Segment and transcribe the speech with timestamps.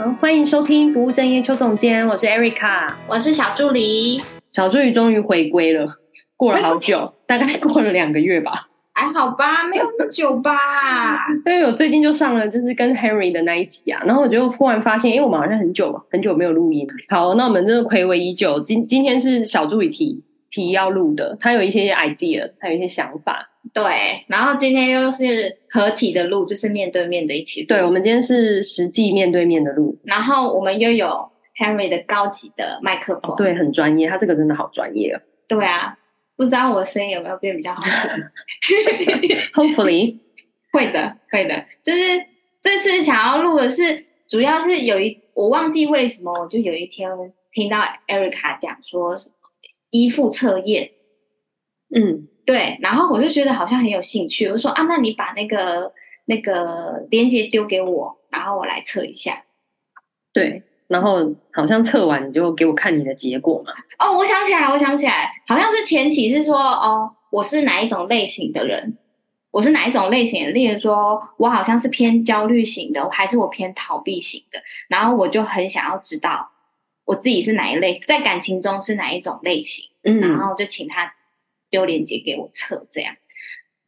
[0.00, 4.18] 好，欢迎收听不务正业邱总监，我是 Erica，我是小助理。
[4.50, 5.86] 小助理终于回归了，
[6.38, 8.68] 过了好久， 大概过了两个月吧。
[8.94, 10.56] 还好吧，没有那么久吧。
[11.44, 16.88] 因为我最近就上了就是跟 Henry 的那一集啊，然后我就忽然发现，因为我们好像很久很久没有录音。
[17.10, 23.49] 好，那我们真的睽违已久，今今天是小助理提提要录的，他有一些 idea，他有一些想法。
[23.72, 27.66] 对，然后今天又是合体的录，就是面对面的一起录。
[27.68, 35.20] 对，我们今天是实际面对面的录，然后我们又有 Henry 的高级的麦克风，对，很专业，他这个真的好专业哦。
[35.46, 35.98] 对啊，
[36.36, 37.82] 不知道我的声音有没有变比较好？
[39.54, 40.18] Hopefully，
[40.72, 41.66] 会的，会的。
[41.84, 41.98] 就是
[42.62, 47.10] 这次想要录的是，主要是有一我忘记为什么，我就有一天
[47.52, 49.34] 听到 Erica 讲说什么
[49.90, 50.90] 依附测验，
[51.94, 52.26] 嗯。
[52.46, 55.92] 对，然后我就觉得好像很有兴趣，我就说啊，那你把那个
[56.24, 59.44] 那个链接丢给我，然后我来测一下。
[60.32, 63.72] 对，然后好像测完你就给我看你的结果嘛。
[64.00, 68.96] 哦，我想起来，我想起来，好像是前期是说哦，我是哪一种类型的人，
[69.52, 76.50] 我是哪一种类型的，例如说我好像是偏焦虑型的，还是我偏逃避型的，然后我就很想要知道
[77.04, 81.14] 我自己是哪一类，在感情中是哪一种类型，嗯，然后就请他。
[81.70, 83.16] 丢链接给我测这样，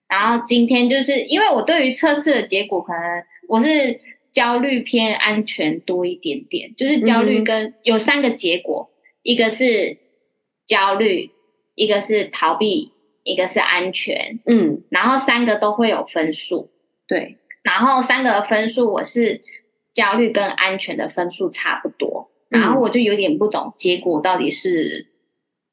[0.09, 9.99] 然后今天就是因为我对于测试的结果，可能我是焦虑偏安全多一点点，就是焦虑跟有三个结果，嗯、一个是
[10.67, 11.31] 焦虑，
[11.75, 12.93] 一个是逃避，
[13.25, 16.71] 一个是安全，嗯，然后三个都会有分数，
[17.09, 19.43] 对，然后三个分数我是
[19.93, 25.09] 焦虑跟安全的分数差不多，然后我就有点不懂结果到底是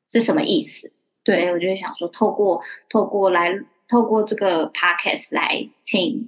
[0.09, 0.91] 是什么意思。
[1.29, 3.51] 对，我就想说，透过透过来
[3.87, 6.27] 透过这个 podcast 来请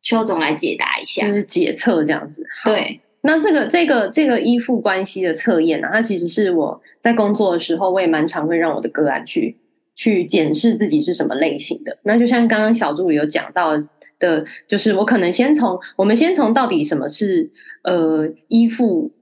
[0.00, 2.44] 邱总来解答一下，就是解测这样子。
[2.64, 9.56] 对，那这个这个这个依附关系的测验呢，它其实是我在工作的时候，我也蛮常会让我的个案去
[9.94, 11.98] 去检视自己是什么类型的。
[12.04, 13.76] 那就像刚刚小助理有讲到
[14.18, 17.50] 的，就是我可能先从我们先从到底什么是
[17.84, 19.12] 呃依附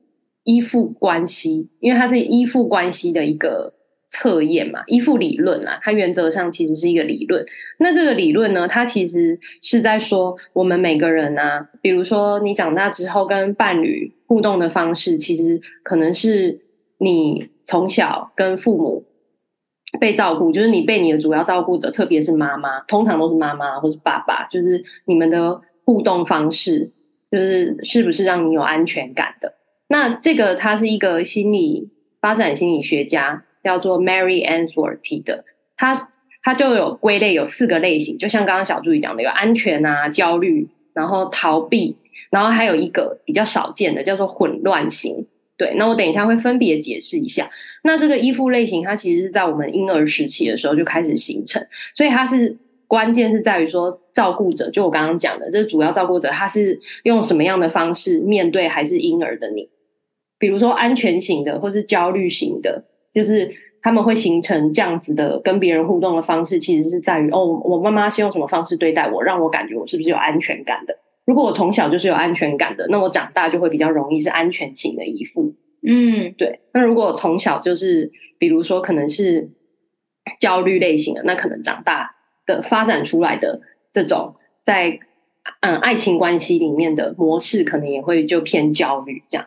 [0.45, 3.75] 依附关系，因为它是依附关系的一个。
[4.11, 7.47] 测验嘛，依附理论啦，它原则上其实是一个理论。
[7.79, 16.61] 那这个理论呢，它其实是在说，我们每个人啊，比如说你长大之后跟伴侣互动的方式，其实可能是
[16.99, 19.07] 你从小跟父母
[20.01, 26.91] 被照顾，就是你被你的主要照顾者，特别是妈妈，通常都是妈妈或是爸爸，就是你们的互动方式，
[27.31, 29.55] 就是是不是让你有安全感的？
[29.89, 33.45] 那这个它是一个心理发展心理学家。
[33.63, 35.45] 叫做 Mary Ainsworth 提的，
[35.77, 36.11] 他
[36.43, 41.97] 他就有归类有四个类型，就像刚刚小助理讲的，有安全啊、焦虑，然后逃避，
[42.31, 45.27] 然后还有一个比较少见的叫做混乱型。
[45.59, 47.51] 对，那我等一下会分别解释一下。
[47.85, 51.63] 那这个依附类型，它其实是在我们婴儿时期的时候就开始形成，
[51.95, 52.57] 所以它是
[52.87, 59.69] 关键是在于说照顾者，就我刚刚讲的，这主要照顾者他是用什么样的方式面对还是婴儿的你，
[60.39, 62.85] 比如说安全型的或是焦虑型的。
[63.13, 63.51] 就是
[63.83, 70.99] 他们会形成这样子的跟别人互动的方式，其实是在于哦，我妈妈是用什么方式对待我，让我感觉我是不是有安全感的？
[71.25, 75.55] 如果我从小就是有安全感的，那我长大就会比较容易是安全型的依附。
[75.83, 76.61] 嗯，对。
[76.73, 79.51] 那如果我从小就是，比如说可能是
[80.39, 82.15] 焦虑类型的，那可能长大
[82.47, 83.61] 的发展出来的
[83.93, 84.99] 这种在
[85.61, 89.47] 嗯爱情关系里面的模式，可能也会就偏焦虑这样。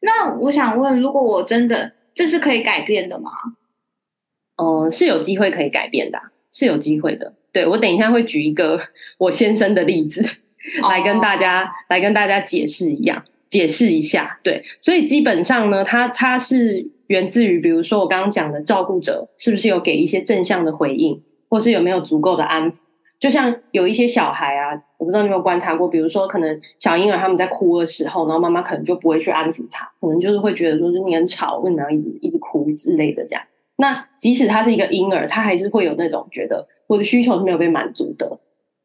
[0.00, 1.92] 那我想问，如果我真的。
[2.14, 3.30] 这是可以改变的吗？
[4.56, 6.20] 哦、呃，是有机会可以改变的，
[6.52, 7.34] 是有机会的。
[7.52, 8.80] 对，我等一下会举一个
[9.18, 10.24] 我先生的例子
[10.88, 14.38] 来跟大家、哦、来跟大家解释一样，解释一下。
[14.42, 22.76] 对，所以基本上呢，它它是源自于，比如说我刚刚讲的照顾者是不是有给一些正向的回应，或是有没有足够的安抚。
[23.22, 33.44] 就像有一些小孩啊，我不知道你有没有观察过，比如说可能小婴儿他们在哭的时候，然后妈妈可能就不会去安抚他，可能就是会觉得说是你很吵，为什么要一直一直哭之类的这样。
[33.76, 38.40] 那即使他是一个婴儿，他还是会有那种觉得我的需求是没有被满足的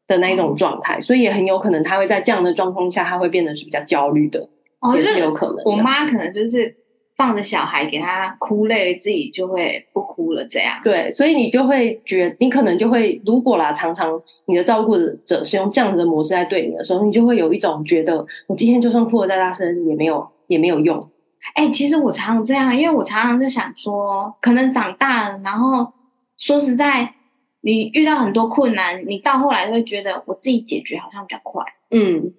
[0.06, 4.48] 的那一种状态，所以也很有可能他会在这样的状况下，他会变得是比较焦虑的，
[4.78, 5.56] 哦，也是有可能。
[5.64, 6.76] 我妈可能就是。
[7.18, 10.46] 放着小孩给他哭累，自己就会不哭了。
[10.46, 21.10] 这样对，所以你就会觉得，你可能就会，如果啦，常常你的照顾者是用这样子的模式在对你的时候，你就会有一种觉得，我今天就算哭得再大声，也没有也没有用。
[21.54, 25.92] 哎、欸，其实我常常这样，因为我常常是想说，可能长大了，然后
[26.36, 27.14] 说实在，
[27.62, 31.64] 你遇到很多困难，你到后来会觉得，我自己解决好像比较快。
[31.90, 32.32] 嗯，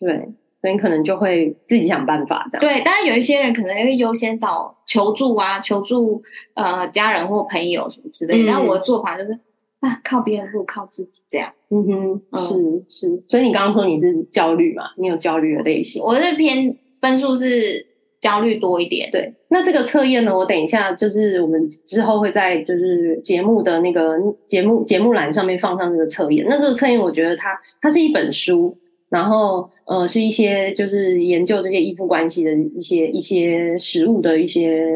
[0.00, 0.34] 对。
[0.64, 2.62] 所以你可能就会自己想办法这样。
[2.62, 6.22] 对，当然有一些人可能会优先找求助啊，求助
[6.54, 8.44] 呃家人或朋友什么之类的。
[8.46, 9.32] 然后、嗯、我的做法就是
[9.80, 11.52] 啊，靠别人不如靠自己这样。
[11.68, 13.22] 嗯哼，是是。
[13.28, 14.84] 所以你刚刚说你是焦虑嘛？
[14.96, 16.02] 你有焦虑的类型？
[16.02, 17.86] 我这篇分数是
[18.18, 19.10] 焦虑多一点。
[19.10, 24.14] 对，那这个测验呢，我等一下就是我们之后会在就是节目的那个
[24.48, 26.46] 节目节目栏上面放上这个测验。
[26.48, 27.50] 那这个测验我觉得它
[27.82, 28.78] 它是一本书。
[29.14, 34.90] 然后，呃，是一些就是研究这些依附关系的一些一些实物的一些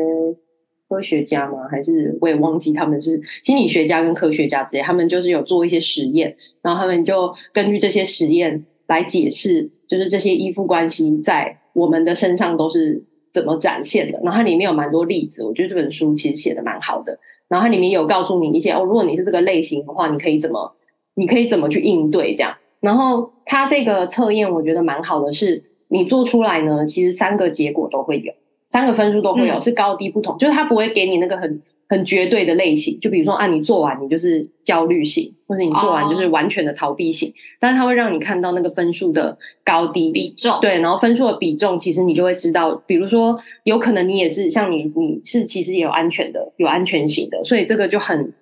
[0.88, 1.68] 科学家吗？
[1.70, 14.18] 还是我也忘记他们是心理学家跟科学家之类，他们就是有做一些实验，然后他们就根据这些实验来解释，就是这些依附关系在我们的身上都是怎么展现的。
[14.24, 17.20] 然后它里面有蛮多例子，我觉得这本书其实写的蛮好的。
[17.48, 20.74] 然后它里面有告诉你一些哦，如果你是这个类型的话，你可以怎么，
[21.14, 22.56] 你可以怎么去应对这样。
[22.80, 28.32] 然后它这个测验我觉得蛮好的，是你做出来呢，其实三个结果都会有，
[28.68, 48.34] 三个分数都会有，嗯、是高低不同，就是它不会给你那个很很绝对的类型，就比如说啊，你做完你就是焦虑型，或者你做完就是完全的逃避型，哦、但是它会让你看到那个分数的高低比重，对，然后分数的比重，其实你就会知道，比如说有可能你也是像你，你是其实也有安全的，有安全型的，所以这个就很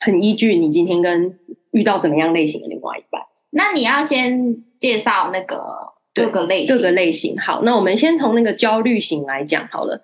[0.00, 1.38] 很依据你今天跟
[1.70, 3.22] 遇到怎么样类型的另外一半。
[3.58, 5.60] 那你要先介绍那个
[6.14, 7.36] 各个类型，各个类型。
[7.36, 10.00] 好，那我们先从那个焦虑型来讲好了。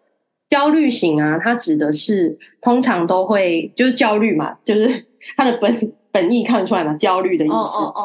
[0.50, 5.06] 焦虑型啊，它指的是通常都会就是焦虑嘛， 就是
[5.36, 5.72] 它的本
[6.10, 7.54] 本意看得出来嘛，焦虑的意思。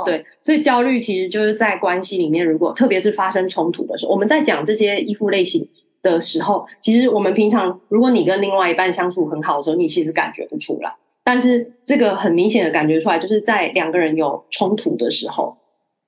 [0.05, 5.67] 对，所以焦虑其实就是在关系里面，如果特别是发生冲突的时候，我们在讲这些依附类型
[6.03, 10.95] 的时候，其实我们平常如果你跟另外一半相处很好的时候，你其实感觉不出来。
[11.31, 15.55] 但是这个很明显的感觉出来，就是在两个人有冲突的时候，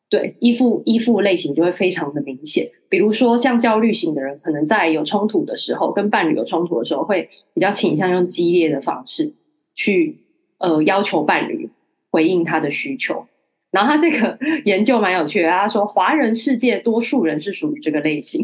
[0.09, 2.71] 对，依附依附类型就会非常的明显。
[2.89, 9.35] 比如说像焦虑型的人，可能在有冲突的时候，跟伴侣有冲突的时候，会比较倾向用激烈的方式
[9.75, 10.23] 去
[10.57, 11.69] 呃要求伴侣
[12.09, 13.27] 回应他的需求。
[13.69, 18.43] 然后他这个研究蛮有趣的，他说华人世界多数人是属于这个类型，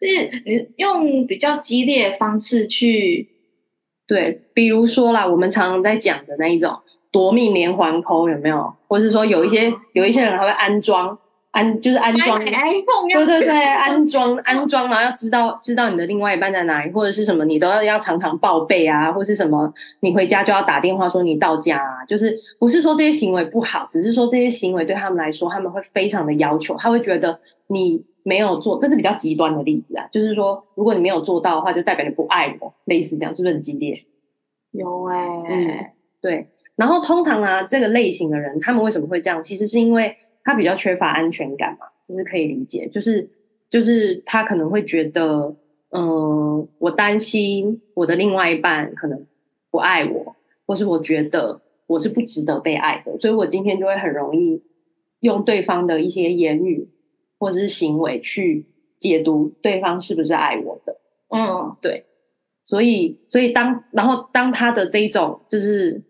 [0.00, 3.34] 就是你用比较激烈的方式去。
[4.06, 6.78] 对，比如说啦，我们常常在讲的那一种
[7.10, 8.72] 夺命连环 call 有没有？
[8.88, 11.18] 或是说有一些有一些人还会安装
[11.50, 34.04] 安，就是安装 iPhone，对对对，安装安装，然后要知道知道你的另外一半在哪里，或者是什么，你都要要常常报备啊，或是什么，你回家就要打电话说你到家啊，就是不是说这些行为不好，只是说这些行为对他们来说，他们会非常的要求，他会觉得你没有做，这是比较极端的例子啊，就是说如果你没有做到的话，就代表你不爱我，类似这样，是不是很激烈？
[34.72, 36.48] 有哎、欸，嗯，对。
[36.74, 39.44] 然后通常啊，这个类型的人，他们为什么会这样？
[39.44, 42.88] 其实是因为他比较缺乏安全感嘛，这是可以理解。
[42.88, 43.30] 就是
[43.70, 45.54] 就是他可能会觉得，
[45.90, 49.24] 嗯、呃，我担心我的另外一半可能
[49.70, 50.34] 不爱我，
[50.66, 54.64] 或是我觉得我是不值得被爱的，所以我今天就会很容易
[55.20, 56.88] 用对方的一些言语。
[57.38, 58.66] 或者是行为去
[58.98, 60.98] 解读对方是不是爱我的，
[61.28, 62.04] 嗯，对，
[62.64, 66.02] 所以，所以当然后当他的这一种就是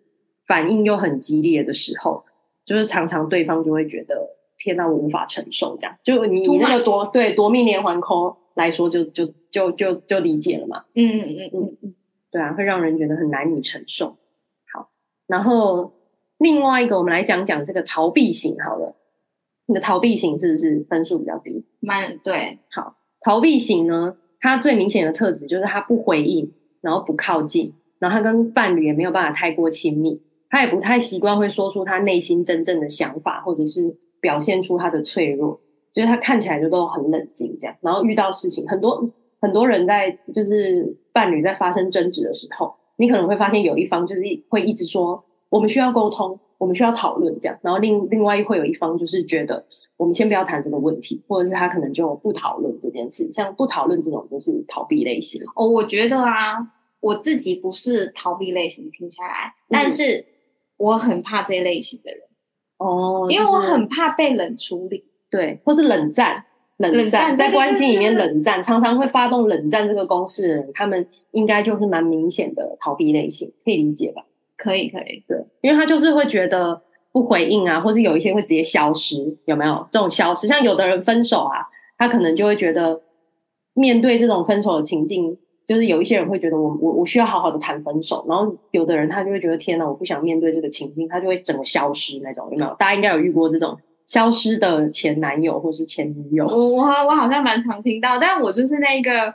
[0.46, 2.24] 反应又很激烈的时候，
[2.64, 5.96] 就是常常对方就会觉得天哪，我无法承受这样。
[6.04, 10.84] 就你你那个夺对夺命连环 call 来说就，就就就就就理解了嘛。
[10.94, 11.94] 嗯嗯嗯嗯嗯，
[12.30, 14.16] 对啊，会让人觉得很难以承受。
[14.72, 14.90] 好，
[15.26, 15.92] 然后
[16.38, 18.94] 另外一个，我们来讲讲这个逃避型好了。
[19.66, 21.64] 你的逃避型是不是分数比较低？
[21.80, 35.60] 蛮对，好，逃避型呢，它最明显的特质就是它不回应，然后不靠近，然后他跟伴侣也没有办法太过亲密，他也不太习惯会说出他内心真正的想法，或者是表现出他的脆弱，
[35.92, 46.38] 就是他看起来就都很冷静这样，然后遇到事情，很多很多人在就是伴侣在发生争执的时候，你可能会发现有一方就是会一直说我们需要沟通。
[46.58, 49.64] 我们需要讨论这样，然后另另外会有一方就是觉得
[49.96, 55.42] 我们先不要谈这个问题，或者是他可能就不讨论这件事，像不讨论这种就是逃避类型。
[55.54, 56.56] 哦，我觉得啊，
[57.00, 60.24] 我自己不是逃避类型，听下来， 但是
[60.76, 62.20] 我很怕这类型的人
[62.78, 66.44] 哦，因为我很怕被冷处理，对，或是冷战，
[66.76, 74.26] 冷战，在关系里面冷战，常常会发动冷战这个公式的人，他们应该就是蛮明显的逃避类型，可以理解吧？
[74.56, 76.82] 可以，可以，对，因为他就是会觉得
[77.12, 80.46] 不回应啊，或是有一些会直接消失，有没有这种消失？
[80.46, 81.66] 像有的人分手啊，
[81.98, 83.02] 他可能就会觉得
[83.74, 85.36] 面对这种分手的情境，
[85.66, 92.74] 就是有一些人会觉得我我我需要好好的谈分手，然后有的人他就会觉得天哪，我不想面对这个情境，他就会整个消失那种，有没有？
[92.78, 96.46] 大家应该有遇过这种消失的前男友或是前女友。
[96.46, 99.34] 我我我好像蛮常听到，但我就是那个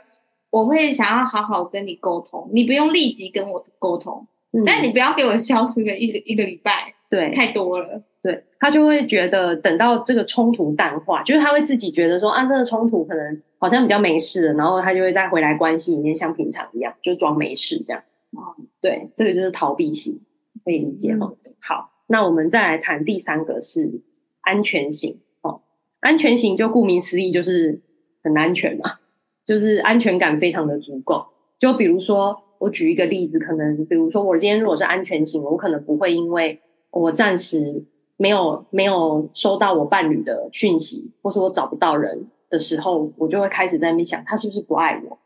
[0.50, 8.02] 我会想要好好跟你沟通，你不用立即跟我沟通，嗯、但你不要给我消失个一个一个礼拜，对，太多了。
[8.22, 18.02] 对，他就会觉得等到这个冲突淡化，就是他会自己觉得说啊，这个冲突可能好像比较没事了，然后他就会再回来关系里面像平常一样，就装没事这样。
[18.30, 20.20] 嗯，对，这个就是逃避型，
[20.64, 21.32] 可以理解吗？
[21.32, 24.02] 嗯、好，那我们再来谈第三个是
[24.42, 25.62] 安全型哦。
[25.98, 27.82] 安全型就顾名思义就是
[28.22, 28.98] 很安全嘛，
[29.44, 31.26] 就是安全感非常的足够。
[31.58, 37.84] 就比如说，我举一个例子，可能比如说我今天如果是安全型，我可能不会因为我暂时。
[38.18, 45.18] 没有没有收到我伴侣的讯息，或是我找不到人的时候，我就会开始在那边想，他是不是不爱我？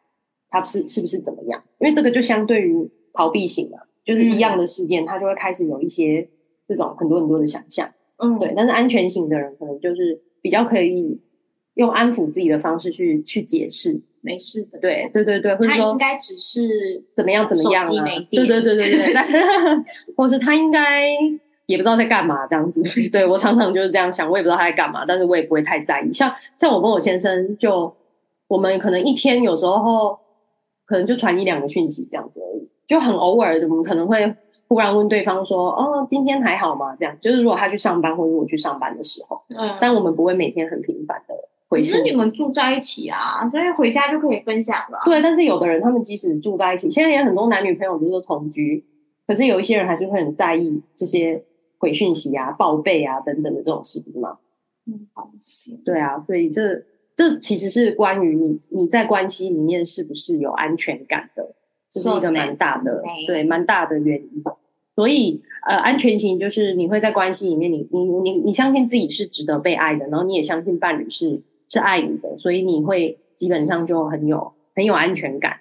[0.49, 1.63] 他不是是不是怎么样？
[1.79, 6.27] 因为这个就相对于逃避型嘛，就是一样的事件，他就会开始有一些
[6.67, 7.91] 这种很多很多的想象。
[8.17, 8.55] 嗯，对。
[8.57, 11.21] 但是安全型的人可能就是比较可以
[11.77, 14.79] 用安抚自己的方式去去解释，没事的。
[14.79, 16.61] 对对对对，或者说他应该只是
[17.15, 17.89] 怎么样怎么样啊？
[18.31, 19.39] 对对对对对，但是
[20.17, 21.09] 或是他应该。
[21.67, 22.81] 也不知道在干嘛这样子，
[23.11, 26.13] 对，我常常就是这样想，我也不知道他在干嘛，但是我也不会太在意。
[26.13, 27.97] 像像我跟我先生就，就
[28.47, 30.17] 我们可能一天有时候
[30.85, 34.33] 可能就传一两个讯息这样子而已，就很偶尔的，我们可能会
[34.69, 41.35] 忽然问对方说：“哦，今天还好吗？”这样就是如果他去上班或者我去上班的时候，嗯，但我们不会每天很频繁的
[41.69, 44.99] 可是你们住在一起啊，所以回家就可以分享了。
[45.05, 48.85] 对，但是有的人他们即使住在一起，现在也很多男女朋友就是同居，
[49.27, 51.45] 可是有一些人还是会很在意这些。
[51.79, 54.39] 回讯息啊、报备啊等等的这种事情吗？
[54.87, 55.79] 嗯，好行。
[55.85, 56.83] 对啊，所以这
[57.15, 61.55] 这其实是关于你你在关系里面是不是有安全感的，
[61.91, 64.43] 这是一个蛮大的对蛮大的原因。
[64.95, 75.61] 所以呃，安全型就是你会在关系里面你，你你你你相信自己是值得被爱的，然后你也相信伴侣是是爱你的，所以你会基本上就很有很有安全感。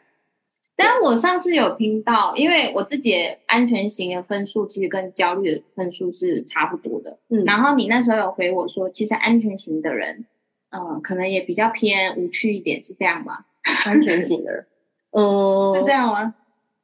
[0.78, 7.18] 但我上次有听到，因为我自己安全型的分数其实跟焦虑的分数是差不多的。
[7.30, 10.26] 嗯，然后你那时候有回我说，其实安全型的人，
[10.72, 13.46] 嗯，可能也比较偏无趣一点，是这样吗？
[13.86, 14.66] 安全型的人，
[15.12, 16.36] 嗯，是这样吗？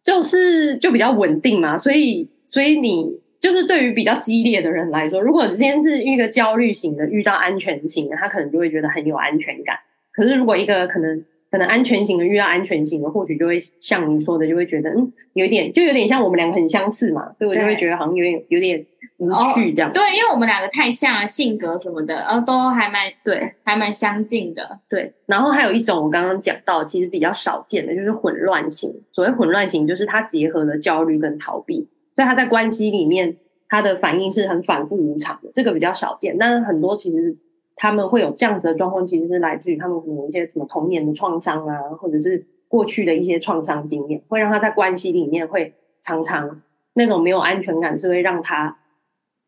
[0.04, 9.78] 就是就比较稳定嘛，所以所以你就是对于比较激烈的人来说，如果今天是一个焦虑型的遇到安全型的，他可能就会觉得很有安全感。
[10.14, 11.26] 可是如果一个可能。
[11.52, 18.86] 可能安全型的遇到安全型的，或许就会像你说的，就会觉得嗯，有点就有点像我们两个很相似嘛，所以我就会觉得好像有点有点
[19.18, 19.92] 无趣这样。
[19.92, 24.80] 对，因为我们两个太像了，性格什么的，呃，都还蛮对，还蛮相近的。
[24.88, 28.90] 对，然后还有一种我刚刚讲到，其实比较少见的，就是混乱型。
[29.12, 33.38] 所谓混乱型，就是它结合了焦虑跟逃避，所以他在关系里面，
[33.70, 36.38] 他的反应是很反复无常的，这个比较少见。
[36.38, 37.38] 但是很多其实。
[37.78, 46.62] 他们会有这样子的状况，其实是来自于他们有一些什么童年的创伤啊，或者是过去的一些创伤经验，会让他在关系里面会常常
[46.94, 48.78] 那种没有安全感，是会让他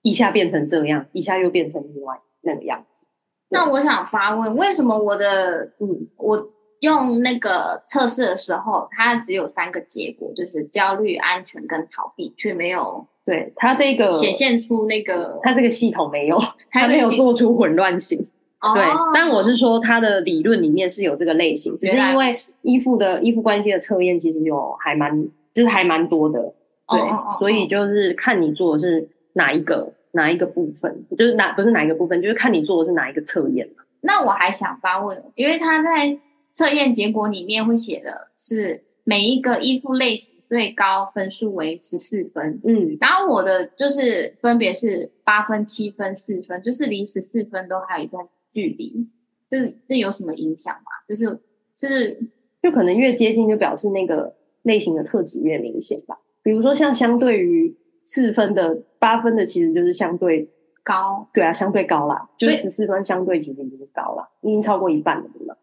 [0.02, 3.06] 一下变成这样，一下又变成另外那个样子。
[3.50, 6.53] 那我想发问，为什么我的嗯，我
[6.84, 13.08] 用那个测试的时候，它只有三个结果，就是焦虑、安全跟逃避，却没有。
[13.24, 16.38] 对，它这个显现出那个，它这个系统没有，
[16.70, 18.20] 它没有做出混乱型。
[18.60, 26.54] 哦、对，但我是说它的理论里面是有这个类型，只是因为依附的依附关系的测验其实有还蛮，就是还蛮多的。
[26.90, 33.70] 对，哦哦哦，所以就是看你做的是哪一个哪一个部分，就是哪不是哪一个部分，就是看你做的是哪一个测验。
[34.02, 36.20] 那我还想发问，因为他在
[36.54, 40.36] 测验结果里面会写的是每一个依附类型。
[40.50, 49.08] 最高分数为十四分，嗯，然后我的就是分别是八分、七分、四分，就是离十四分都还有一段距离，
[49.50, 50.92] 这这有什么影响吗？
[51.10, 51.40] 就是
[51.76, 52.30] 是
[52.62, 56.20] 就可能越接近，就表示那个类型的特质越明显吧。
[56.44, 60.48] 比如说像相对于四分的八分的，其实就是相对
[60.84, 65.58] 高，对啊，相对高啦，就是十四分相对其实已经高了，已经超过一半了，对吧？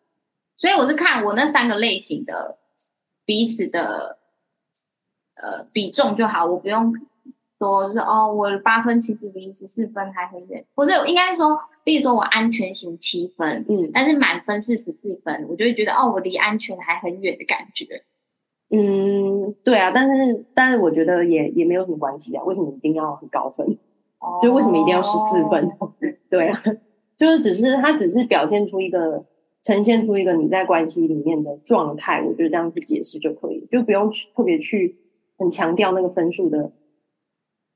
[0.60, 2.58] 所以我是看我那三个类型的
[3.24, 4.18] 彼此的。
[5.42, 6.92] 呃，比重就好，我不用
[7.58, 18.04] 说，就是哦，我的八分其实离十四分还很远，不是应该说，例如说我安全型七分，嗯，但是满分是十四分，我就会觉得哦，我离安全还很远的感觉。
[18.68, 23.66] 嗯，对啊，但是但是我觉得也也没有什么关系啊，为什么一定要很高分？
[24.18, 25.70] 哦，就为什么一定要十四分？
[26.28, 26.62] 对啊，
[27.16, 29.24] 就是只是它只是表现出一个，
[29.62, 34.96] 呈现出一个你在关系里面的状态，我觉得这样去解释就可以，就不用去特别去。
[35.40, 36.70] 很强调那个分数的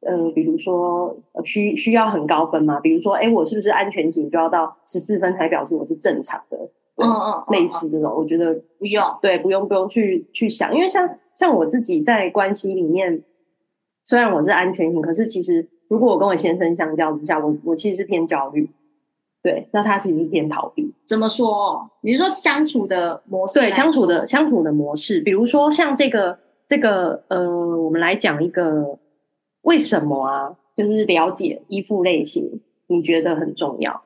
[0.02, 2.78] 呃，比如说需需要很高分嘛？
[2.78, 6.58] 比如说，哎，我是不是安全型就要到十四分才表示我是正常的？
[6.96, 13.22] 嗯嗯，类似这种，我觉得不用，对，不用不用去去想，因为像像我自己在关系里面，
[14.04, 18.68] 虽然我是安全型，可是其实如果我跟我先生相较之下，我我其实是偏焦虑。
[19.44, 20.90] 对，那他其实是偏逃避。
[21.06, 21.90] 怎么说？
[22.00, 23.60] 你是说相处的模式？
[23.60, 27.46] 对，相处的相处的模式，比如说像这个这个呃，
[27.76, 28.98] 我们来讲一个
[29.60, 30.56] 为什么啊？
[30.74, 34.04] 就是了解依附类型，你觉得很重要？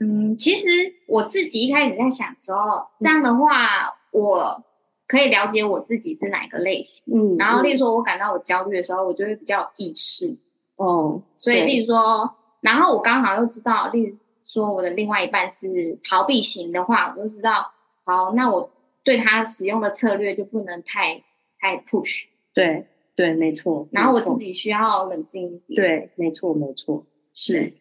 [0.00, 0.68] 嗯，其实
[1.08, 4.64] 我自己一开始在想的时候，这样的话，嗯、我
[5.08, 7.02] 可以了解我自己是哪个类型。
[7.16, 10.36] 嗯，然后例如说我感到我焦虑的时候，我就会比较有意识。
[10.76, 12.36] 哦，所以例如说。
[12.60, 17.72] 然后我刚好又知道，例如说我的另外一半是逃避型的话，我就知道，
[18.04, 18.70] 好，那我
[19.02, 21.22] 对他使用的策略就不能太
[21.58, 22.24] 太 push。
[22.52, 22.86] 对
[23.16, 23.88] 对，没错。
[23.92, 25.76] 然后我自己需要冷静一点。
[25.76, 27.72] 对，没错没错，是。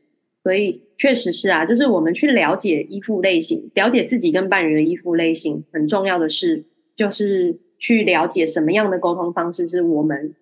[0.41, 6.63] 所以确实是啊，就是我们去了解依附类型，了解自己跟伴侣的依附类型，很重要的是，
[6.95, 10.35] 就是去了解什么样的沟通方式是我们。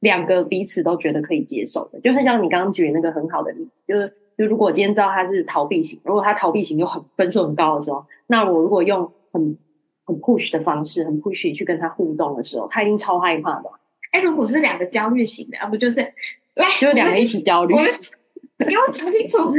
[0.00, 9.58] 两个彼此都觉得可以接受的，就是像你刚刚举那个很好的例子，就是就如果今天知道他是逃避型，如果他逃避型又很分数很高的时候，那我如果用很
[10.04, 13.70] 很 push 的方式，很 push 去跟他互动的时候，他一定超害怕的。
[14.12, 16.00] 哎，如果是两个焦虑型的，啊不就是
[16.54, 17.74] 来，就是两个一起焦虑。
[18.58, 19.52] 给我 讲清楚，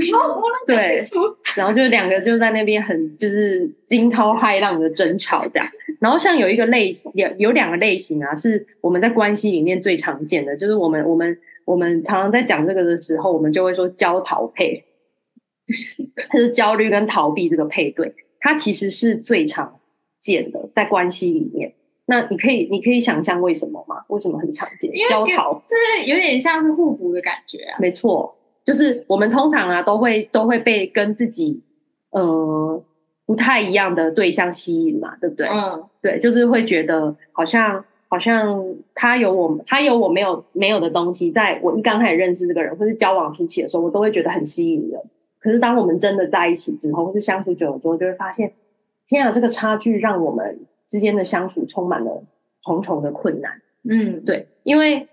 [0.68, 1.02] 对，
[1.56, 5.68] 然后就两个就在那边很就是惊涛骇浪的争吵这样。
[6.02, 14.84] 然后像有一个类型，有有两个类型啊，是我们在关系里面最常见的，就是我们我们我们常常在讲这个的时候，我们就会说焦逃配，
[16.34, 19.80] 就是焦虑跟逃避这个配对，它其实是最常
[20.20, 21.74] 见的在关系里面。
[22.06, 24.04] 那你可以你可以想象为什么吗？
[24.10, 24.92] 为什么很常见？
[25.08, 27.78] 焦逃，这是有点像是互补的感觉啊。
[27.80, 28.36] 没错。
[28.70, 31.60] 就是我们通常啊，都会都会被跟自己
[32.12, 32.80] 呃
[33.26, 35.48] 不太一样的对象吸引嘛，对不对？
[35.48, 45.02] 嗯，对，就是会觉得好像好像他有我他有我没有没有的东西，在我一刚开始认识这个人或是交往初期的时候，我都会觉得很吸引人。
[45.40, 48.54] 可是当我们真的在一起之后，或是相处久了之后，就会发现，
[49.08, 52.22] 天啊，这个差距让我们之间的相处充满了
[52.62, 53.60] 重重的困难。
[53.90, 55.08] 嗯，对，因为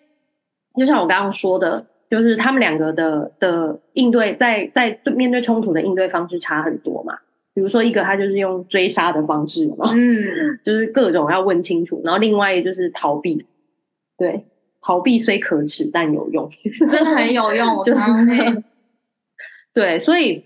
[0.76, 1.86] 就像我刚刚说的。
[2.10, 7.18] 就是他们两个的的应对，在在面对冲突的应对方式差很多嘛。
[7.52, 13.46] 比如说一个他就是用追杀的方式嘛，嗯，就是各种要问清楚，然后另外一个就是逃避，
[14.18, 14.44] 对，
[14.82, 16.50] 逃避虽可耻但有用，
[16.86, 18.00] 真的很有用，就是
[19.72, 20.44] 对，所以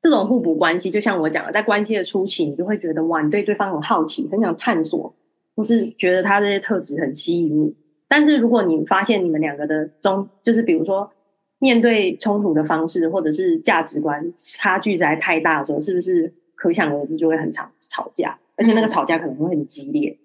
[0.00, 5.12] 这种互补关系，就像我讲的，在关系的初期，你就会觉得哇，你对对方很好奇，很想探索，
[5.56, 7.74] 或是觉得他这些特质很吸引你。
[8.14, 11.10] 但是如果你发现你们两个的中，就是比如说
[11.58, 20.16] 面对冲突的方式，或者是价值观差距实在太大的时候，是不是可想而知就会很吵吵架，而且那个吵架可能会很激烈，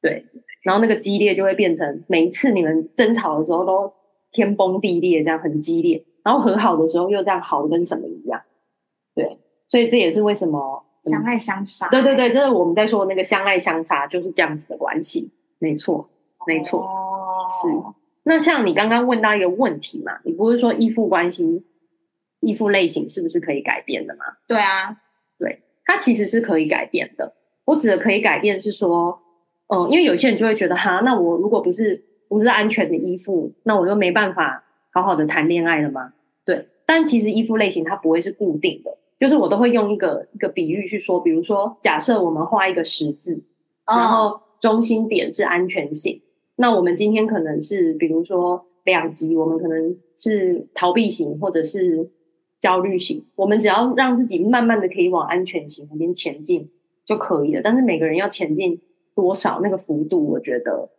[0.00, 0.24] 对，
[0.62, 3.92] 然后那个激烈就会变成每一次你们争吵的时候都
[4.30, 8.40] 天崩地裂，这样很激烈，然后和好的时候又这样好的跟什么一样，
[9.14, 9.36] 对，
[9.68, 16.08] 所以这也是为什么、嗯、相爱相杀，对对对，就是我们在说那个相爱相杀就是这样子的关系，没错，
[16.46, 16.97] 没错。
[17.48, 21.64] 哦是，那像你刚刚问到一个问题嘛，你不是说依附关系、
[22.40, 24.24] 依附类型是不是可以改变的吗？
[24.46, 24.96] 对啊，
[25.38, 27.34] 对，它其实是可以改变的。
[27.64, 29.20] 我指的可以改变是说，
[29.68, 36.12] 嗯，因为有些人就会觉得，哈，那我如果不是不是安全的依附，那我就没办法好好的谈恋爱了吗？
[36.44, 43.42] 对，但其实依附类型它不会是固定的，就是我都会用一个一个比喻去说，比如说，假设我们画一个十字，
[43.86, 46.22] 然后中心点是安全性。
[46.60, 52.10] 那我们今天可能是，比如说两极，我们可能是逃避型或者是
[52.60, 53.24] 焦虑型。
[53.36, 56.68] 我们只要让自己慢慢的可以往安全型那边前进
[57.06, 57.60] 就可以了。
[57.62, 58.80] 但是每个人要前进
[59.14, 60.90] 多少，那个幅度，我觉得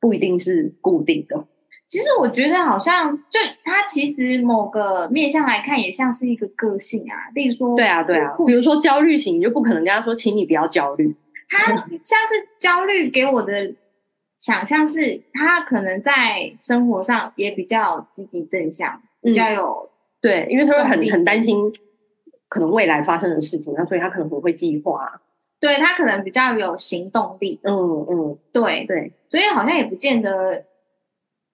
[0.00, 1.46] 不一定是固定的。
[1.86, 7.30] 其实我觉得好像就它其实某个面向来看，也像是一个个性啊。
[7.36, 11.14] 例如说，对啊对啊，比如说焦虑型，你就不可能跟他说，请你不要焦虑。
[11.48, 11.72] 他
[12.02, 13.76] 像是焦虑给我的。
[14.44, 19.88] 想象是他可能在生活上也比较积极正向，嗯、比较有
[20.20, 21.72] 对，因为他会很很担心
[22.50, 25.22] 可能未来发生的事情，那所以他可能不会计划，
[25.58, 30.66] 对他可能比较有行动力，嗯嗯，对对，所以好像也不见得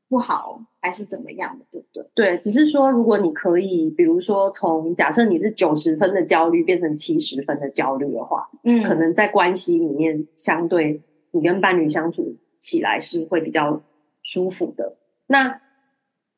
[0.08, 2.10] 不好，还是怎么样的，对不对？
[2.16, 13.82] 对，只是说如果你可以，比如说从假设你是九十分的焦虑变成七十分的焦虑的话，嗯，可能在关系里面相对你跟伴侣相处起来是会比较
[14.22, 14.96] 舒服的。
[15.26, 15.60] 那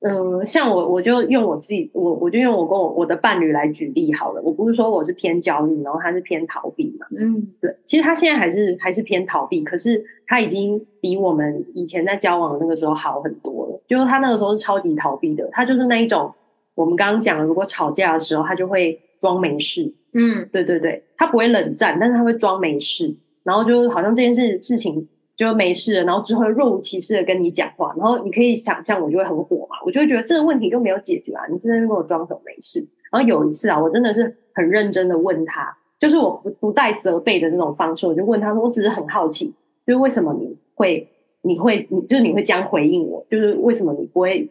[0.05, 4.43] 嗯，像我，我就用我自己，我我就用我跟我我的伴侣来举例好了。
[4.43, 7.07] 我不是说我是偏焦虑，然后他是偏逃避嘛。
[7.17, 7.77] 嗯，对。
[7.85, 13.81] 其实他现在还是还是偏逃避，可是他已经比我们以前在交往的那个时候好很多了。
[13.87, 16.35] 就是他那个时候是超级逃避的，他就是那一种
[16.75, 19.95] 我们刚刚讲，如果吵架的时候，他就会装没事。
[20.15, 25.09] 嗯，对对对，他不会冷战，但是他会装没事，然后就好像这件事事情。
[25.37, 32.87] 就没事了，然后之后若无其事的跟你讲话，然后你可以想象我就会很火嘛，我就会觉得这个问题就没有解决啊，你真的跟我装什么没事？
[33.11, 39.47] 然后有一次啊，我真的是很认真的问他，就是我不不带责备的那种方式，我就问他说，我只是很好奇，
[39.87, 41.09] 就是为什么你会
[41.43, 44.51] 你会你就是你会这样回应我，就是为什么你不会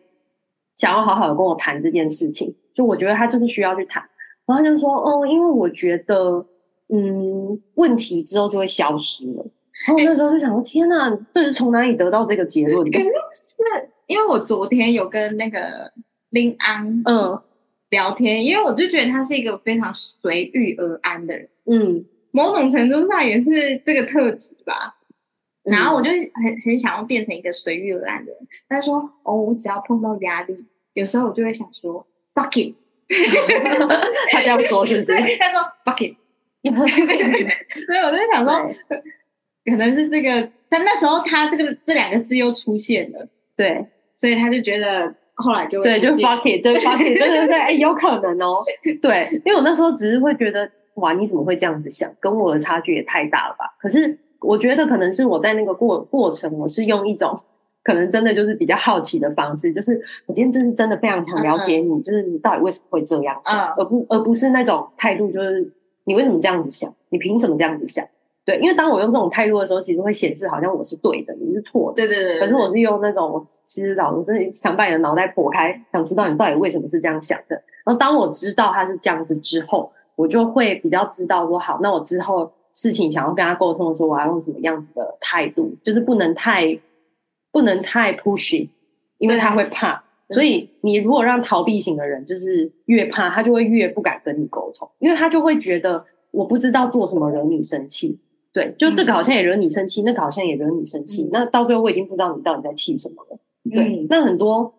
[0.75, 2.53] 想要好好的跟我谈这件事情？
[2.73, 4.03] 就我觉得他就是需要去谈，
[4.45, 6.45] 然后他就说，哦，因为我觉得，
[6.89, 9.45] 嗯，问题之后就会消失了。
[9.87, 13.05] 然后我那时候就想说：“天哪，这是从哪里得到这个结论？”可是，
[13.57, 15.91] 那因为我昨天有跟那个
[16.29, 17.41] 林安嗯
[17.89, 24.97] 聊天，因为我就觉得他是一个非常随遇而安的人，嗯，某种程度上也是这个特质吧。
[25.63, 28.47] 然后我就很很想要变成一个随遇而安的人。
[28.67, 32.75] 他说：“哦，我只要碰到压力，有时候我就会想说 ‘fuck it’。
[34.31, 35.13] ”他这样说是不是？
[35.37, 36.15] 他说 ‘fuck it’。
[36.65, 39.01] 所以我就想说。
[39.65, 48.63] 可能是这个，但那时候他这个这两个字又出现了，对，所以他就觉得后来就对，就 fuck it，对 fuck it，对对对，哎，有可能哦，
[49.01, 52.11] 对，因为我那时候只是会觉得，哇，你怎么会这样子想？
[52.19, 53.65] 跟我的差距也太大了吧？
[53.79, 57.39] 可是我觉得可能是我在那个过过程，我是用一种
[57.83, 65.71] 可能真的就是比较好奇的方式，就是我今天真是真的非常想了解你，嗯、就是你到底为什么会这样想，嗯、而不而不是那种态度，就是
[66.05, 66.91] 你为什么这样子想？
[67.09, 68.05] 你凭什么这样子想？
[68.43, 71.95] 对，因为当我用这种态度的时候，其实会显示好像我是对的，你是错的。
[71.95, 72.39] 对对对。
[72.39, 77.55] 可是我是用那种，其实老子真的想把你的脑袋剖开，想知道你到底为什么是这样想的。
[77.85, 86.79] 然后当我知道他是这样子之后，我就会比较知道说，好，那我之后事情想要跟他沟通的时候，我要用什么样子的态度，就是不能太
[87.51, 88.69] 不能太 pushy，
[89.19, 90.03] 因为他会怕。
[90.29, 98.19] 所以你如果让逃避型的人就是越怕，他就会越不敢跟你沟通，因为他就会觉得我不知道做什么惹你生气。
[98.53, 103.39] 对，就这个好像也惹你生气，嗯、那个好像也惹你生气，嗯、那到最后我已经不知道你到底在气什么了。
[103.71, 104.73] 对，嗯、那很多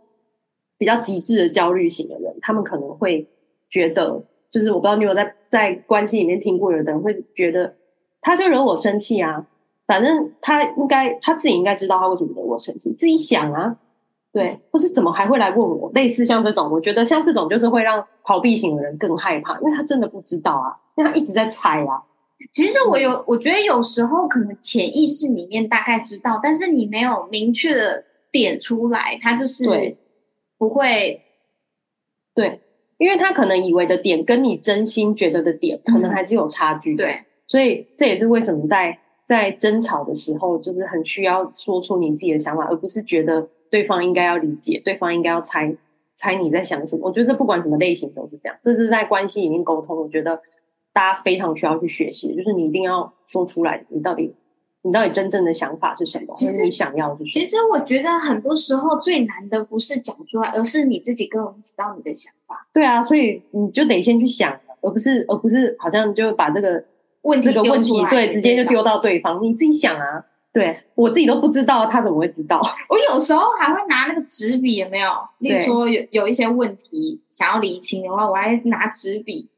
[0.77, 3.27] 比较极致的焦虑型的人，他们可能会
[3.71, 7.75] 觉得，就是我不知道你有在在关系里面听过，有的人会觉得，
[8.21, 9.47] 他就惹我生气啊，
[9.87, 13.79] 反正他应该他自己应该知道他为什么惹我生气，自己想啊，
[14.35, 15.91] 对，或是怎么还会来问我？
[15.95, 22.03] 类似像这种，我觉得像这种就是会让逃避型的人更害怕，因为他真的不知道啊，因为他一直在猜啊。
[22.53, 29.65] 其实我有，我觉得有时候可能潜意识里面大概知道，但是你没有明确的点出来，他就是
[30.59, 31.23] 不会
[32.35, 32.61] 对，对，
[32.99, 45.77] 因为他可能以为的点跟你真心觉得的点可能还是有差距，对，所以这也是为什么在在争吵的时候，就是很需要说出你自己的想法，而不是觉得对方应该要理解，对方应该要猜
[46.17, 47.07] 猜你在想什么。
[47.07, 50.41] 我觉得这不管什么类型都是这样，这是在关系里面沟通，我觉得。
[50.93, 54.35] 大家非常需要去学习，就是你一定要说出来，你到底
[54.83, 56.35] 你到底真正的想法是什么？
[56.35, 57.45] 其实你想要的是什么？
[57.45, 62.67] 其实我觉得很多时候最难的不是讲出来，而是你自己根本不知道你的想法。
[62.73, 66.85] 对啊，所以你就得先去想，而不是而不是好像就把这个
[67.23, 70.27] 问题这个问题对直接就丢到对方，你自己想啊。
[70.53, 72.61] 对，我自己都不知道，他怎么会知道？
[72.91, 75.11] 我有时候还会拿那个纸笔，有没有？
[75.39, 79.49] 例如说有有一些问题想要厘清的话，我还拿纸笔。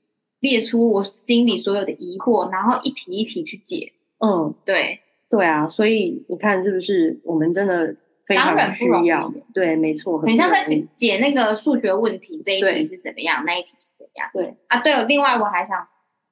[0.44, 3.94] 列出我心里所有的疑惑，然后一题一题去解。
[4.18, 9.32] 嗯，对，对啊，所以你看，是不是我们真的非常需要？
[9.54, 14.28] 对，没错，很像在解解那个数学问题，这一题是怎么样，那一题是怎样？
[14.34, 15.88] 对啊，对了，另外我还想，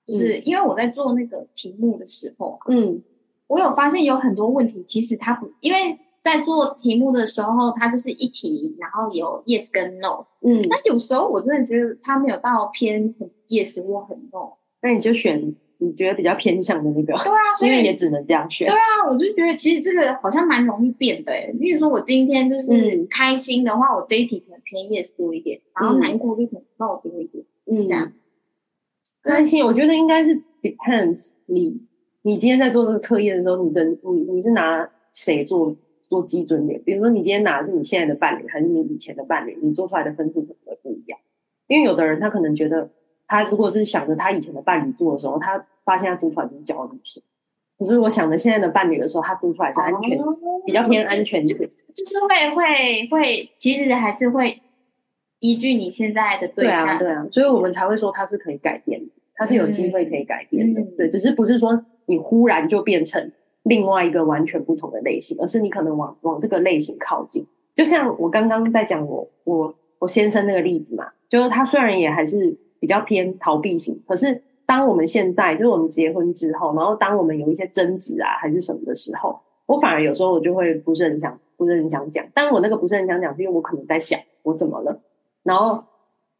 [0.06, 3.02] 就是因为我在做那个题目的时候，嗯，
[3.46, 5.98] 我有发现有很多问题，其实它不，因为。
[6.22, 10.24] 在做题目的时候，它就是一题，然后有 yes 跟 no。
[10.40, 17.12] 嗯，那有时候我真的觉得它没有到偏很 yes 或很 no，那你就选你觉得比较偏向的那个。
[17.24, 18.68] 对啊， 所以也只能这样选。
[18.68, 21.52] 对啊，我就觉得其实这个好像蛮容易变的诶。
[21.58, 27.44] 例如说我今天就是开心的话，嗯、我这一题可能偏 yes 多一点，然后难过就可能 no 多一点。
[27.66, 28.12] 嗯，这样。
[29.24, 31.80] 开心，我觉得应该是 depends 你
[32.22, 35.74] 你今天在做这个测验的时候，你的你你是拿谁做？
[36.12, 41.18] 做基准点，比如说你今天拿的是你现在的伴侣，还是你以前的伴侣，你做出来的分数可能会不一样。
[41.68, 42.90] 因为有的人他可能觉得，
[43.26, 47.22] 他如果是想着他以前的伴侣做的时候，他发现他做出来就是焦虑型。
[47.78, 50.26] 可是我想着现在的伴侣的时候，他做出来是安全，哦、
[50.66, 54.60] 比较偏安全，就就是会会会，其实还是会
[55.40, 60.82] 依据你现在的对象，对啊，对啊，所以我们才会说它是可以改变的，它是有机会可以改变的。
[60.82, 67.46] 嗯、对，只是不是说你忽然就变成另外一个完全不同的类型，而是你可能往往这个类型靠近。
[67.74, 85.00] 就像我刚刚在讲我我我先生那个例子嘛，就是他虽然也还是比较偏逃避型，可是当我们现在就是我们结婚之后，然后当我们有一些争执啊还是什么的时候，我反而有时候我就会不是很想不是很想讲，但我那个不是很想讲，是因为我可能在想我怎么了，
[85.42, 85.84] 然后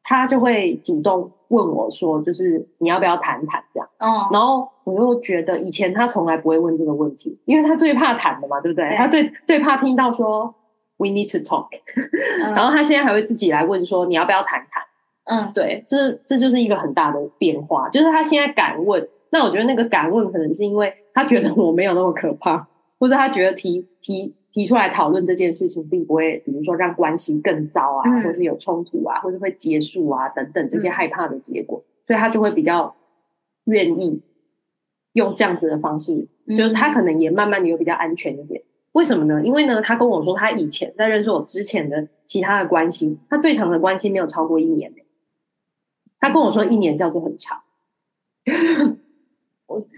[0.03, 8.89] 他就会主动问我说，就是你要不要谈谈这样，哦，然后我又觉得以前他从来不会问这个问题，因为他最怕谈的嘛，对不对？
[8.89, 10.55] 对他最最怕听到说。
[10.99, 14.85] We need to talk，、嗯、 然后他现在还会自己来问说，你要不要谈谈？
[15.25, 19.09] 嗯，对，这这就是一个很大的变化，就是他现在敢问。
[19.31, 22.69] 那我觉得那个敢问，可能是因为他觉得我没有那么可怕，
[23.01, 32.95] 或者他觉得提提提出来讨论这件事情，并不会，比如说让关系更糟啊，嗯、或是有冲突啊，或是会结束啊等等这些害怕的结果，嗯、所以他就会比较
[33.65, 34.21] 愿意
[35.15, 38.63] 用这样子的方式，嗯、就是他可能也慢慢的有比较安全一点。
[38.93, 39.43] 为什么呢？
[39.43, 44.93] 因为呢，他跟我说，他以前在认识我之前的其他的关系，他最长的关系没有超过一年。
[46.21, 47.63] 他跟我说，一年叫做很长，
[48.47, 48.97] 我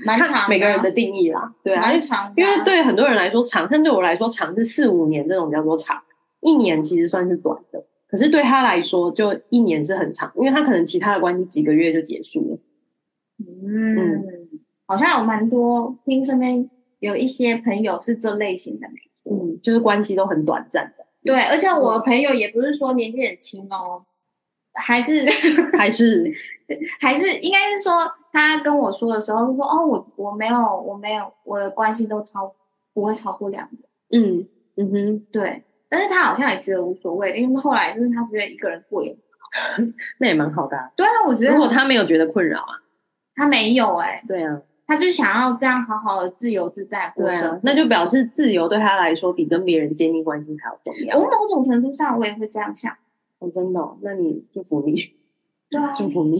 [0.05, 2.33] 蛮长，每个人的定义啦，对啊，蛮长。
[2.37, 6.03] 因为对很多人来说长，但对我来说长是四五年这种叫做长，
[6.41, 7.85] 一年其实算是短的。
[8.09, 12.59] 可是对他来说，就一年是很长，因为他可能其他的关系几个月就结束了。
[13.39, 14.25] 嗯，嗯
[14.87, 16.71] 好像有蛮多听身边。
[17.01, 18.87] 有一些朋友是这类型的，
[19.31, 21.05] 嗯，就是关系都很短暂的。
[21.23, 24.03] 对，而且我的朋友也不是说年纪很轻哦，
[24.73, 25.27] 还是
[25.77, 26.33] 还是
[27.01, 32.53] 还是应该是说，他跟我说的时候就说，哦，我我没有我没有我的关系都超
[32.93, 33.77] 不会超过两个。
[34.11, 39.83] 嗯嗯哼，对，但是他好像也觉得无所谓，因为后来就是他觉得一个人过也好，
[40.19, 40.91] 那也蛮好的啊。
[40.97, 42.83] 对啊，我觉得如果他没有觉得困扰啊，
[43.37, 44.61] 他没有哎、欸，对啊。
[44.87, 51.19] 他就想要这样好好的自由自在过生活，那就表示自由对他来说比跟别人建立关系还要重要。
[51.19, 52.93] 我某种程度上我也会这样想。
[53.39, 53.97] 哦，真的哦？
[54.03, 55.15] 那你祝福你，
[55.71, 56.39] 对啊， 祝福你。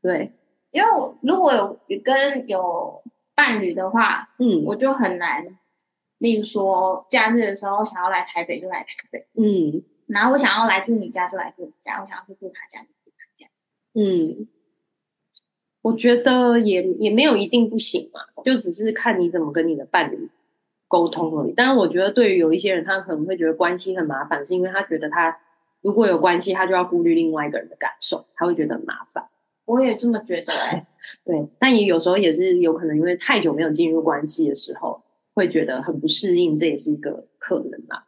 [0.00, 0.32] 对，
[0.72, 0.88] 因为
[1.22, 3.02] 如果有跟有
[3.36, 5.46] 伴侣的话，嗯，我就很难。
[6.18, 13.48] 例如说假日的时候想要来台北就来台北，嗯，然后我想要来住你家就来住你家，我想要去住他家就住他家，
[13.94, 14.48] 嗯。
[15.82, 20.30] 我觉得也也没有一定不行嘛，就只是看你怎么跟你的伴侣
[20.86, 21.52] 沟通而已。
[21.56, 25.40] 但是，我觉得对于有一些人，他可能会觉得关系很麻烦，是因为他觉得他
[25.80, 29.28] 如果有关系，他就要顾虑另外一个人的感受，他会觉得很麻烦。
[29.64, 30.86] 我也这么觉得哎，
[31.24, 35.02] 对，但也有时候也是有可能因为太久没有进入关系的时候，
[35.34, 38.02] 会觉得很不适应，这也是一个可能嘛。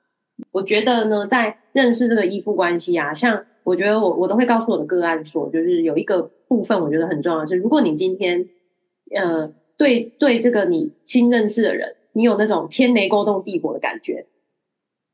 [0.51, 6.31] 我觉得呢，在认识这个依附关系啊，像我觉得我我都会告诉我的个案说，就是有一个。
[6.47, 8.49] 部分我觉得很重要的是，如果你今天，
[9.17, 14.27] 呃，对对这个你新认识的人，你有那种天雷勾动地火的感觉，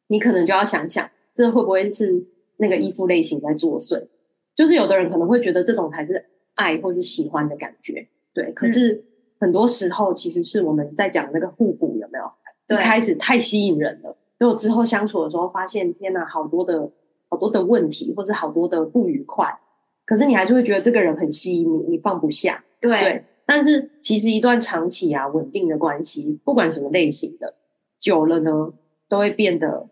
[0.09, 2.27] 你可能就要想想，这会不会是
[2.59, 4.09] 那个依附类型在作祟？
[4.55, 8.53] 就是有的人可能会觉得这种才是爱或是喜欢的感觉，对。
[8.53, 9.05] 可是
[9.39, 12.25] 很多时候其实是我们在讲那个互补，有没有？
[12.67, 16.91] 对，一开始太吸引人了，结果之后相处的时候发现，天哪，好多的
[17.29, 19.59] 好多的问题，或是好多的不愉快。
[20.05, 22.65] 可是你还是会觉得这个人很吸引你，你放不下。
[22.81, 27.55] 对，对，但是其实一段长期啊稳定的关系，不管什么类型的，
[27.99, 28.73] 久了呢
[29.09, 29.89] 都会变得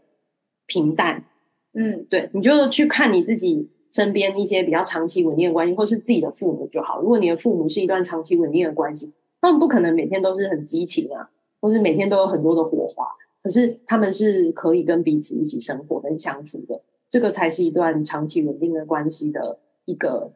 [0.66, 1.24] 平淡。
[1.72, 7.00] 嗯，对，你就去看你自己身边一些比较长期稳定的关系，或是自己的父母就好。
[7.00, 13.06] 如果你的父母是一段长期稳定的关系，他们不可能每天都是很激情啊，或是每天都有很多的火花。
[13.42, 19.58] 可是他们是可以跟彼此一起生活跟相处的，这个才是一段长期稳定的关系的。
[19.88, 20.34] 一个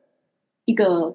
[0.64, 1.14] 一个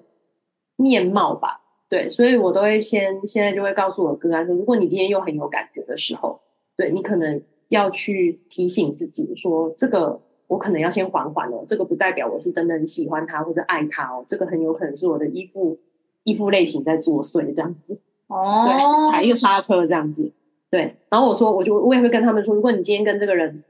[0.76, 6.38] 面貌吧，对，所以我都会先现在就会告诉我哥啊说，如果你今天又很有感觉的时候，
[6.76, 15.78] 对，你可能要去提醒自己说，这个我可能要先缓缓哦，这个不代表我是真的很喜欢他或者爱他哦，这个很有可能是我的依附
[16.24, 20.32] 依附类型在作祟这样子哦，对，踩一个刹车这样子，
[20.70, 23.62] 对，然后我说，我就我也会跟他们说，如果你今天跟这个人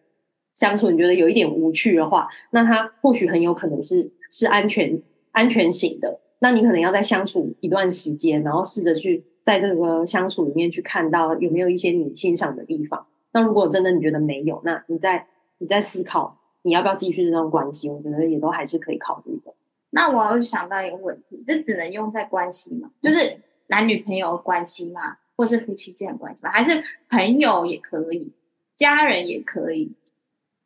[0.54, 4.10] 相处，你觉得有一点无趣的话，那他或许很有可能是。
[4.30, 5.00] 是安全
[5.32, 13.06] 安全型的，那你可能要再相处一段时间，然后试着去在这个相处里面去看到有没有一些你欣赏的地方。
[13.32, 16.37] 那如果真的你觉得没有，那你在你在思考
[16.68, 19.54] 你要不要继续这段关系，我觉得也都还是可以考虑的。
[19.88, 22.90] 那我要想到一个问题，这只能用在关系吗？
[23.00, 25.16] 就是男女朋友关系嘛？
[25.34, 26.50] 或是夫妻间的关系吗？
[26.50, 28.32] 还是朋友也可以，
[28.76, 29.92] 家人也可以？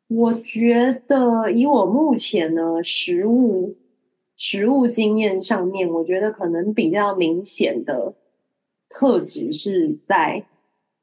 [0.09, 3.77] 我觉得以我目前的，实物
[4.35, 8.13] 实物经验上面，我觉得可能比较明显的
[8.89, 10.45] 特质是在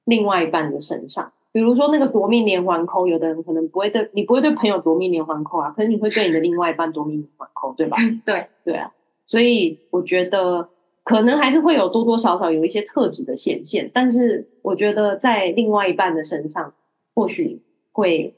[0.04, 1.32] 另外一半的身上。
[1.52, 7.96] 比如说那个夺命连环扣，有的人可能不会对你不会对朋友夺命连环扣啊，可是你会对你的另外一半夺命连环扣，对吧？
[8.24, 8.92] 对对啊，
[9.26, 10.68] 所以我觉得
[11.02, 16.72] 可能还是会有多多少少有一些特质的显现，但是我觉得在另外一半的身上，
[17.14, 18.36] 或许会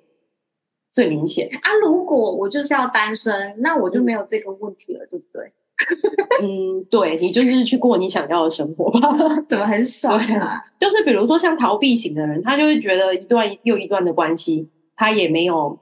[0.91, 1.69] 最明显啊。
[1.83, 5.53] 如果我就是要单身，那我就没有这个问题了，对不对？
[6.43, 8.99] 嗯，对，你就是去过你想要的生活吧，
[9.49, 10.61] 怎么很 少啊？
[10.79, 15.79] 就是比如说像逃避型的人，他就会觉得一段又一段的关系，他也没有，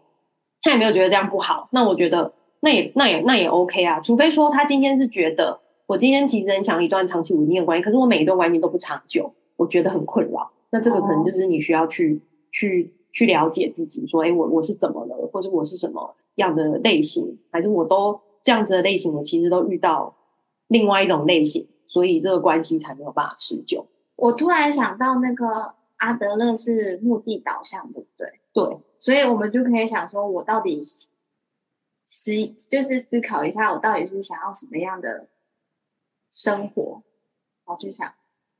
[0.62, 1.68] 他也没有觉得这样不好。
[1.72, 10.50] 那我觉得那也那也那也 OK 啊，除非说他今天是觉得我今天其实很想一段长期稳定的关系，可是我每一段关系都不长久，我觉得很困扰。
[10.72, 12.20] 那这个可能就是你需要去、哦、
[12.52, 18.20] 去去了解自己，说，哎，我我是怎么了，或者我是什么样的类型，还是我都。
[18.42, 20.16] 这样子的类型，我其实都遇到
[20.68, 23.86] 另外一种类型，所以这个关系才没有办法持久。
[24.16, 28.28] 我突然想到，那个阿德勒是目的导向，对不对？
[28.52, 31.10] 对，所以我们就可以想说，我到底思
[32.68, 35.28] 就是思考一下，我到底是想要什么样的
[36.32, 37.02] 生活？
[37.66, 38.12] 我去想。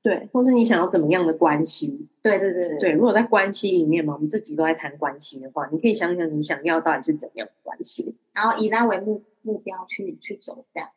[0.03, 2.09] 对，或是你想要怎么样的关系？
[2.23, 2.93] 对对对对，对。
[2.93, 10.89] 如果在关系里面嘛，我们自己都在谈关系的话，你可以想想你想要到底是怎样的关系，然后以那为目目标去去走这样。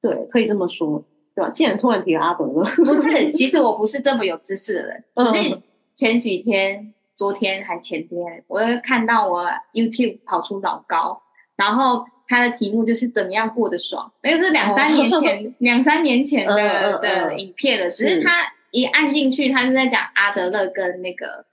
[0.00, 1.04] 对，可以这么说，
[1.34, 1.50] 对吧？
[1.50, 5.04] 既然突然提了阿德勒，不是， 其实我不是这么有知识的人。
[5.14, 5.62] 可是
[5.94, 11.22] 前几天、昨天还前天，我又看到我 YouTube 跑出老高，
[11.56, 18.30] 然后他的题目就是怎么样过得爽，那个是两三年前、两三年前的的影片了，只是他。
[18.72, 21.46] 一按进去，他是在讲阿德勒跟那个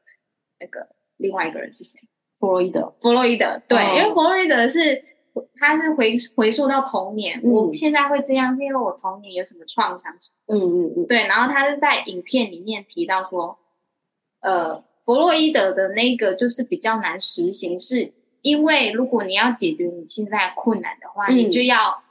[0.59, 1.97] 那个另外一个人是谁？
[2.37, 2.93] 弗洛伊德。
[2.99, 5.01] 弗洛伊德，对，哦、因为弗洛伊德是
[5.55, 10.13] 他是回回溯到童年，嗯、我现在会这样，是因为我童年有什么创伤？
[10.47, 11.27] 嗯嗯嗯，对。
[11.27, 13.57] 然后他是在影片里面提到说，
[14.41, 22.01] 呃，弗洛伊德的那个就是比较难实行，是因为如果你要解决你现在困难的话，嗯、你就要。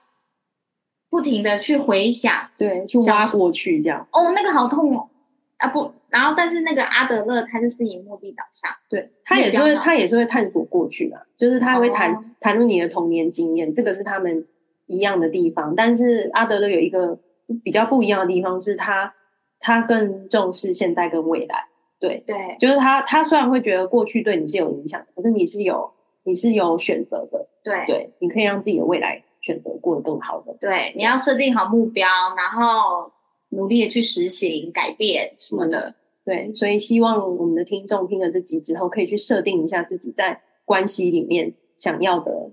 [1.12, 4.08] 不停的去回想，对，去挖过去这样。
[4.12, 5.10] 哦，那个好痛哦，
[5.58, 14.46] 啊不，然后但是那个阿德勒他就是以目的导向，对，他也是会他也是会探索过去的，就是他会谈、哦、谈论你的童年经验，这个是他们
[14.86, 15.74] 一样的地方。
[15.74, 17.18] 但是阿德勒有一个
[17.64, 19.14] 比较不一样的地方，是他
[19.58, 21.66] 他更重视现在跟未来。
[21.98, 27.48] 对对，就是他他虽然会觉得过去对你是有影响，可是你是有你是有选择的。
[27.64, 29.24] 对对，你可以让自己的未来。
[29.44, 33.10] 选择过得更好的，对，你要设定好目标，然后
[33.48, 42.52] 努力的去实行改变什么的，对，所以希望我们的听众听了这集之后，可以去设定一下自己在关系里面想要的，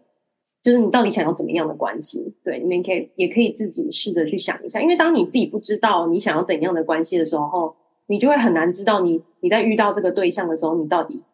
[0.63, 2.33] 就是你到底想要怎么样的关系？
[2.43, 7.75] 对，你们可以也可以自己试着去想一下，因为当你自己不知道你想要怎样的关系的时候，
[8.07, 11.25] 你就会很难知道你你在遇到这个对象的时候，你到底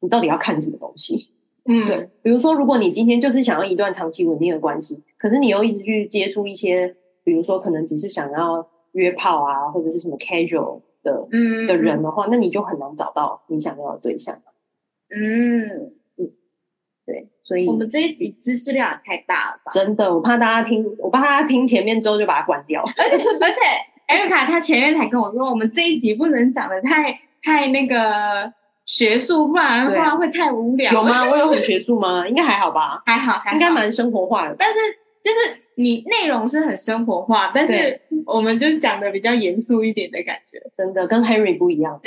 [0.00, 1.28] 你到底要看什么东西。
[1.68, 14.34] 嗯，对，比如说，如果你今天就是想要一段长期稳定的关系，可是你又一直去接触一些，比如说可能只是想要约炮啊，或者是什么 casual 的嗯的人的话，那你就很难找到你想要的对象。
[15.08, 15.62] 嗯
[16.18, 16.30] 嗯，
[17.06, 19.70] 对，所以我们这一集知识量也太大了吧？
[19.72, 22.82] 真的，我怕大家听，我怕大家听前面之后就把它关掉。
[22.82, 23.60] 而且而 且，
[24.08, 28.52] 艾瑞卡她前面才跟我说，我们这一集不能讲的太太那个。
[28.88, 30.92] 学术，不然的话会太无聊。
[30.92, 31.26] 有吗？
[31.28, 32.24] 我有很学术吗？
[32.28, 33.02] 应该还好吧。
[33.04, 34.54] 还好，还好，应该蛮生活化的。
[34.56, 34.78] 但是
[35.24, 40.60] 就是你内容是很生活化，但是我们就讲的比较严肃一点的感觉。
[40.76, 42.00] 真的跟 Henry 不一样。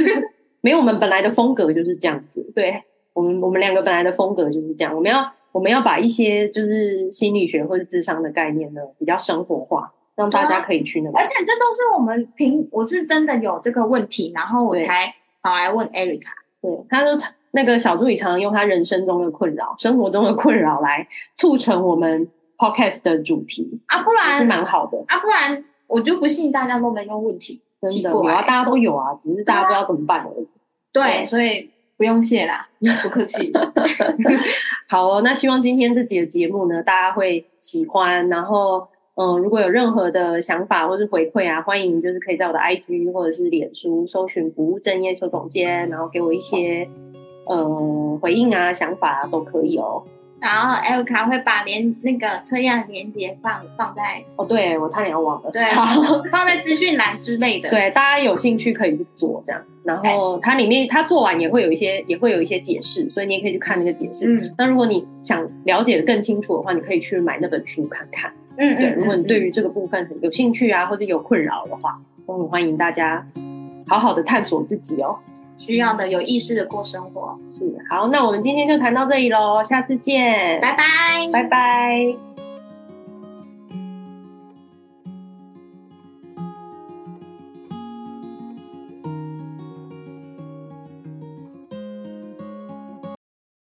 [0.62, 2.50] 没有，我们本来的风格就是这样子。
[2.54, 4.96] 对，我们我们两个本来的风格就是这样。
[4.96, 11.18] 我们要我们要把一些就是心理学或者智商的概念呢，比较生活化，让大家可以去那个。
[11.18, 15.14] 而且这都是我们平，我是真的有这个问题，然后我才。
[15.42, 17.16] 跑，来问 Erica，对，他说
[17.52, 21.06] 那个小助理常常用他人生中的困扰、生活中的困扰来
[21.36, 22.28] 促成我们
[22.58, 30.48] podcast 的主题啊，不然是蛮好的啊，不然我就不信大家都没有问题，真的有啊，大家都有啊， 只是大家不知道怎么办而已。
[30.92, 32.68] 对，对，所以不用谢啦，
[33.02, 33.52] 不客气。
[34.88, 38.88] 好哦，那希望今天这集的节目呢，大家会喜欢，然后。
[39.18, 46.86] 嗯，如果有任何的想法或是回馈啊，欢迎就是可以在我的 IG 或者是脸书搜寻“不务正业邱总监”，然后给我一些
[47.46, 50.02] 呃回应啊、想法啊都可以哦。
[50.40, 55.62] 然后 Erica 会把连那个测验连接放放在哦，对我差点要忘了，对，
[56.30, 57.70] 放在资讯栏之类的。
[57.70, 59.62] 对，大家有兴趣可以去做这样。
[59.82, 64.26] 然后它里面它做完也会有一些也会有一些解释，所以你也可以去看那个解释。
[64.26, 68.32] 嗯，那如果你想了解的更清楚的话，你可以去买那本书看看。
[68.58, 73.26] 嗯，对，如果你对于这个部分很有兴趣啊，或者有困扰的话，我很欢迎大家
[73.86, 75.18] 好好的探索自己哦。
[75.56, 77.38] 需要的有意识的过生活。
[77.48, 82.25] 是，好，那我们今天就谈到这里喽，下次见，拜拜，拜拜。